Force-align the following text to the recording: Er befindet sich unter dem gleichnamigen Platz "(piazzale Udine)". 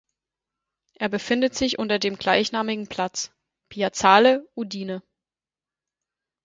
Er 0.95 1.09
befindet 1.09 1.53
sich 1.53 1.77
unter 1.77 1.99
dem 1.99 2.17
gleichnamigen 2.17 2.87
Platz 2.87 3.29
"(piazzale 3.69 4.49
Udine)". 4.55 5.03